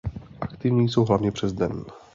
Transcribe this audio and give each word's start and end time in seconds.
Aktivní 0.41 0.89
jsou 0.89 1.05
hlavně 1.05 1.31
přes 1.31 1.53
den. 1.53 1.85